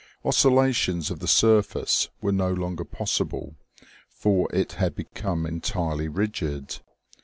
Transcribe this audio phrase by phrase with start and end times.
[0.25, 3.53] Oscil lations of the surface were no longer possible,
[4.09, 6.79] for it had become entirely rigid.